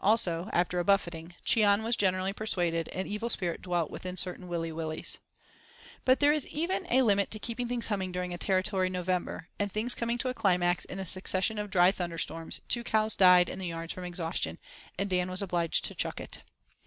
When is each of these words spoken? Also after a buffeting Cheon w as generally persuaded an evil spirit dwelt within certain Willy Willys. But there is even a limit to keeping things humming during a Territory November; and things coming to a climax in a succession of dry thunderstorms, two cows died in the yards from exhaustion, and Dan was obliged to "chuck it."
Also 0.00 0.50
after 0.52 0.78
a 0.78 0.84
buffeting 0.84 1.34
Cheon 1.46 1.78
w 1.78 1.88
as 1.88 1.96
generally 1.96 2.34
persuaded 2.34 2.88
an 2.88 3.06
evil 3.06 3.30
spirit 3.30 3.62
dwelt 3.62 3.90
within 3.90 4.18
certain 4.18 4.46
Willy 4.46 4.70
Willys. 4.70 5.16
But 6.04 6.20
there 6.20 6.30
is 6.30 6.46
even 6.48 6.86
a 6.90 7.00
limit 7.00 7.30
to 7.30 7.38
keeping 7.38 7.68
things 7.68 7.86
humming 7.86 8.12
during 8.12 8.34
a 8.34 8.36
Territory 8.36 8.90
November; 8.90 9.48
and 9.58 9.72
things 9.72 9.94
coming 9.94 10.18
to 10.18 10.28
a 10.28 10.34
climax 10.34 10.84
in 10.84 10.98
a 10.98 11.06
succession 11.06 11.58
of 11.58 11.70
dry 11.70 11.90
thunderstorms, 11.90 12.60
two 12.68 12.84
cows 12.84 13.14
died 13.16 13.48
in 13.48 13.58
the 13.58 13.68
yards 13.68 13.94
from 13.94 14.04
exhaustion, 14.04 14.58
and 14.98 15.08
Dan 15.08 15.30
was 15.30 15.40
obliged 15.40 15.86
to 15.86 15.94
"chuck 15.94 16.20
it." 16.20 16.40